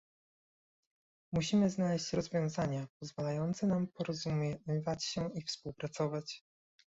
[1.33, 6.43] musimy znaleźć rozwiązania pozwalające nam porozumiewać się i współpracować